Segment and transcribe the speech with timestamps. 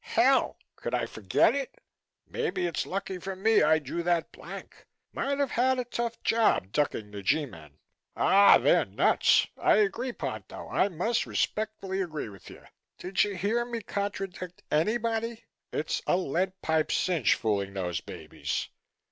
[0.03, 0.57] Hell!
[0.75, 1.79] could I forget it?
[2.27, 4.87] Maybe it's lucky for me I drew that blank.
[5.13, 7.77] Might of had tough job ducking the G men.
[8.15, 9.45] "Aw, they're nuts!
[9.59, 12.63] I agree, Ponto, I must respectfully agree with you.
[12.97, 15.43] Didja hear me contradict anybody?
[15.71, 18.69] It's a lead pipe cinch, fooling those babies.